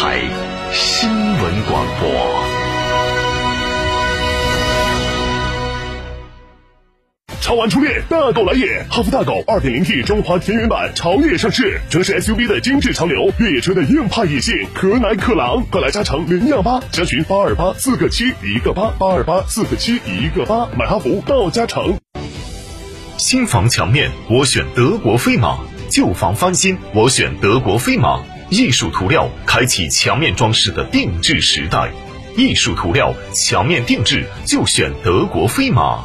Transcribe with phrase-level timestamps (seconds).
[0.00, 0.18] 台
[0.72, 2.08] 新闻广播。
[7.42, 8.82] 超玩初恋，大狗来也！
[8.88, 21.98] 哈弗大狗 2.0T 中华田园版潮野上市，城市 SUV 的精致潮流，越野车的硬派野性，可奶可狼，快来加诚零幺八，详询八二八四个七一个八八二八四个七一个八，买哈弗到加诚。
[23.18, 25.58] 新房墙面，我选德国飞马；
[25.90, 28.22] 旧房翻新，我选德国飞马。
[28.50, 31.92] 艺术涂料开启墙面装饰的定制时代，
[32.36, 36.04] 艺术涂料墙面定制就选德国飞马。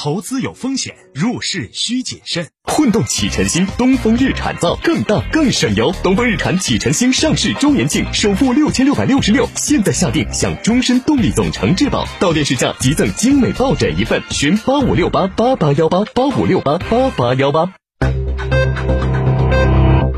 [0.00, 2.46] 投资有风险，入市需谨慎。
[2.62, 5.92] 混动启辰星，东风日产造，更大更省油。
[6.04, 14.22] 东风日产启辰星上市周年庆，首付六千六百六十六，现在下定享终身动力总成质保，到店试驾即赠精美抱枕一份。
[14.30, 17.74] 询八五六八八八幺八八五六八八八幺八。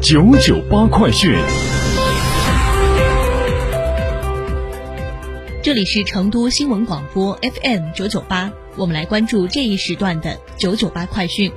[0.03, 1.35] 九九八快讯。
[5.63, 11.53] 这里是成都新闻广播 FM 九九八，我们来关注这一时段的九九八快讯。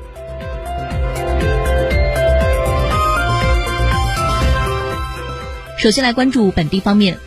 [5.80, 7.18] 首先来关注本地方面，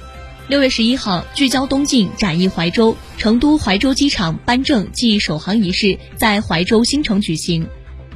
[0.49, 7.67] 六月十一号，聚焦东进，展翼怀州，成都怀州机场颁证暨首航仪式在怀州新城举行。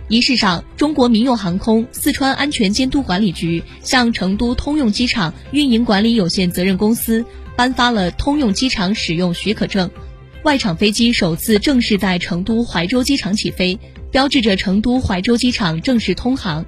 [0.08, 7.24] 仪式上，中国民用航空四川安全监督管理局向成都通用机场运营管理有限责任公司。
[7.56, 9.90] 颁发了通用机场使用许可证，
[10.42, 13.78] 外场飞机首次正式在成都怀州机场起飞，
[14.10, 16.64] 标志着成都怀州机场正式通航。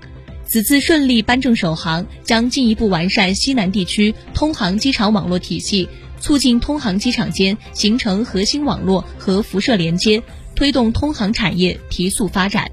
[0.47, 5.89] 此次顺利颁证首航，将进一步完善西南地区通航机场网络体系，
[6.21, 10.23] 促进通航机场间形成核心网络和辐射连接，
[10.55, 12.71] 推动通航产业提速发展。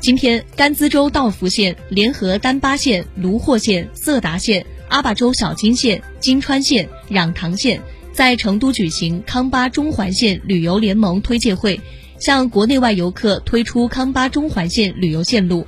[0.00, 7.80] 今天，甘孜州道孚县联合丹巴县、卢霍县、色达县、阿坝州小金县、金川县、壤塘县
[8.12, 11.80] 在成都举行康巴中环线旅游联盟推介会，
[12.18, 15.66] 向国内外游客推出康巴中环线旅游线路。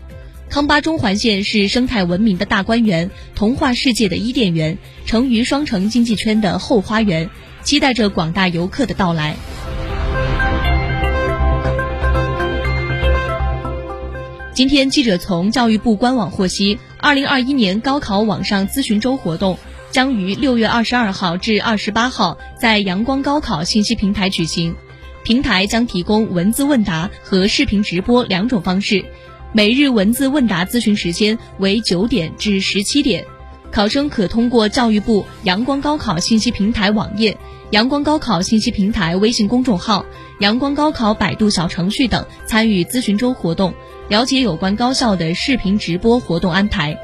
[0.51, 4.77] 康巴中环线是生态文明的大观园，童话世界的伊甸园，
[5.07, 7.31] 成渝双城经济圈的后花园，
[7.63, 9.37] 期待着广大游客的到来。
[14.55, 19.59] 今天，记者从教育部官网获悉，二零二一年高考网上咨询周活动
[19.91, 24.77] 将于六月二十二号至二十八号在阳光高考信息平台举行。
[25.25, 29.05] 平台将提供文字问答和视频直播两种方式，
[29.53, 33.25] 每日文字问答咨询时间为九点至十七点。
[33.73, 37.37] 考生可通过教育部阳光高考信息平台网页、
[37.71, 40.07] 阳光高考信息平台微信公众号、
[40.39, 43.75] 阳光高考百度小程序等参与咨询周活动。
[44.09, 46.99] 了解有关高校的视频直播活动安排。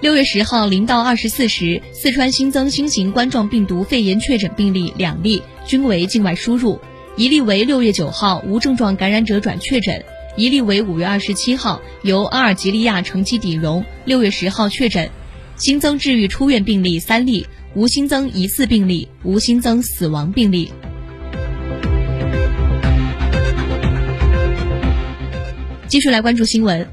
[0.00, 6.80] 六月十号零到二十四时，四川新增新型冠状病毒肺炎确诊病例两例，均为境外输入，
[7.16, 10.04] 一例为六月九号无症状感染者转确诊，
[10.36, 15.08] 一例为五月二十七号由阿尔及利亚乘机抵蓉，六月十号确诊，
[15.56, 20.72] 新增治愈出院病例三例，无新增疑似病例，无新增死亡病例。
[25.92, 26.88] 继续来关注新闻，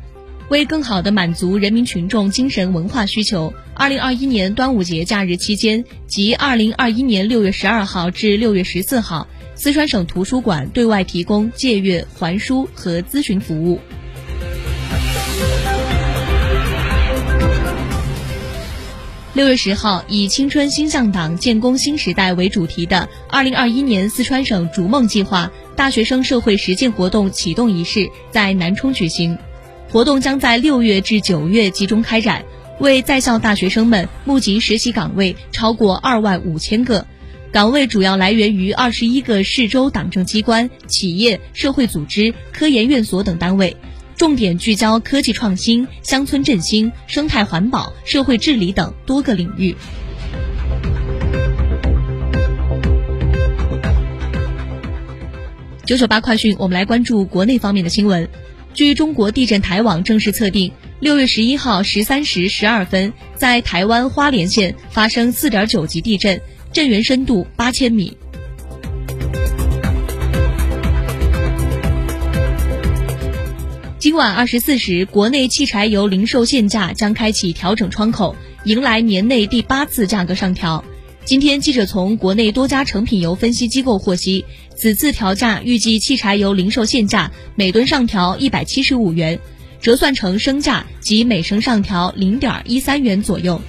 [0.49, 9.25] 为更好地满足人民群众精神文化需求，二零二一年端午节假日期间及二零二一年六月十二号至六月十四号，
[9.55, 13.79] 四川省图书馆对外提供借阅、还书和咨询服务。
[19.33, 25.49] 六月十号，以“青春新向党，建功新时代”为主题的二零二一年四川省逐梦计划
[25.79, 29.37] 大学生社会实践活动启动仪式在南充举行。
[29.89, 32.43] 活动将在六月至九月集中开展，
[32.81, 37.07] 为在校大学生们募集实习岗位超过二万五千个。
[37.53, 43.77] 岗位主要来源于二十一个市州党政机关、企业、社会组织、科研院所等单位，
[44.17, 49.73] 重点聚焦科技创新、乡村振兴、生态环保、社会治理等多个领域。
[55.89, 58.29] 九九八快讯，我们来关注国内方面的新闻。
[58.75, 66.39] 据中国地震台网正式测定，六月十一号十三时十二分，在台湾花莲县发生四点九级地震。
[66.71, 68.15] 震源深度八千米。
[73.97, 80.85] 今晚二十四时，国内汽柴油零售限价将开启调整窗口，迎来年内第八次价格上调。
[81.29, 84.45] 今天，记者从国内多家成品油分析机构获悉，
[84.75, 89.39] 此次调价预计汽柴油零售限价每吨上调一百七十五元，
[89.79, 93.61] 折算成升价即每升上调零点一三元左右。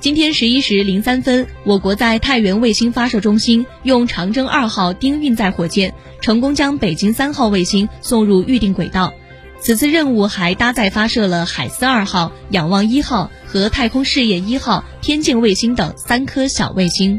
[0.00, 9.14] 今天十一时零三分，我国在太原卫星发射中心用长征二号丁运载火箭成功将北京三号卫星送入预定轨道。
[9.66, 17.18] 此次任务还搭载发射了海思二号、仰望一号和太空事业一号天镜卫星等三颗小卫星。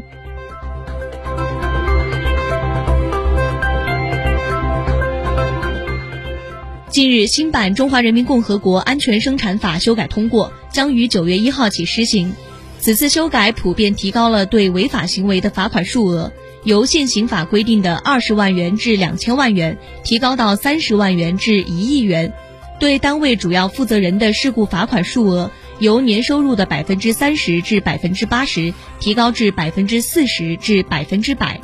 [6.88, 12.32] 近日，新版《中华人民共和国安全生产法》修改通过，将于九月一号起施行。
[12.80, 16.32] 此次修改普遍提高了对违法行为的罚款数额，
[16.68, 22.30] 由现行法规定的二十万元至两千万元提高到三十万元至一亿元；
[22.78, 31.58] 对单位主要负责人的事故罚款数额，由年收入的百分之三十至百分之八十提高至百分之四十至百分之百。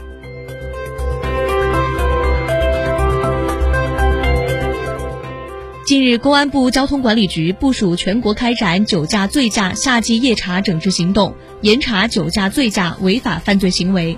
[5.85, 14.17] 近日，公安部交通管理局部署全国开展酒驾醉驾夏季夜查整治行动，严查酒驾醉驾违法犯罪行为。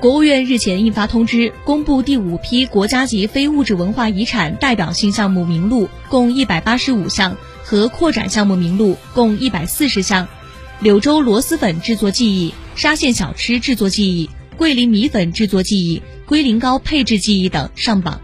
[0.00, 10.26] 国务院日前印发通知，公布第五批国家级非物质文化遗产代表性项目名录，共一百八十五项，和扩展项目名录共一百四十项。
[10.80, 14.30] 柳州螺蛳粉制作技艺、沙县小吃制作技艺。
[14.56, 18.22] 桂林米粉制作技艺、龟苓膏配制技艺等上榜。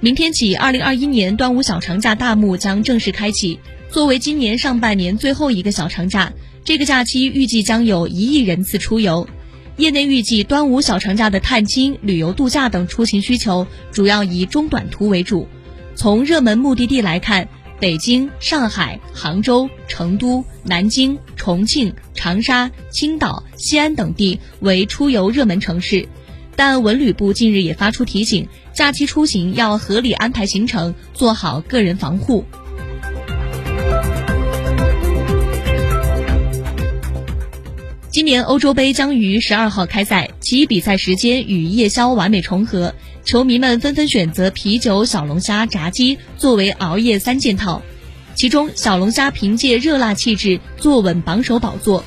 [0.00, 3.58] 明天起，二零二一年端午小长假大幕将正式开启。
[3.90, 6.32] 作为今年上半年最后一个小长假，
[6.64, 9.28] 这个假期预计将有一亿人次出游。
[9.76, 15.48] 业内预计，端午小长假的探亲、旅游度假等出行需求主要以中短途为主。
[15.94, 17.48] 从热门目的地来看。
[17.78, 26.08] 北京、上海、杭州、成都、南京、重庆、长沙、青岛、西安等地为出游热门城市，
[26.56, 32.46] 但文旅部近日也发出提醒：假期出行要合理安排行程，做好个人防护。
[38.16, 42.94] 今年欧洲杯将于十二号开赛，其比赛时间与夜宵完美重合，
[43.26, 47.82] 球迷们纷纷选择啤酒、小龙虾、炸鸡作为熬夜三件套。
[48.34, 52.04] 其中，小龙虾凭借热辣气质坐稳榜首宝座。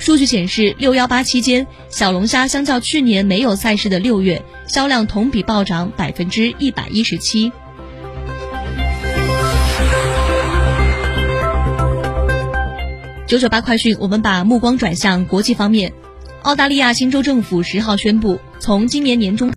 [0.00, 7.52] 数据显示，六幺八期间，小龙虾相较去年没有赛事的六月，销量同比暴涨百分之一百一十七。
[13.32, 15.90] 九九八快讯，我们把目光转向国际方面。
[16.42, 19.50] 澳大利亚新州政府十号宣布，从今年年中。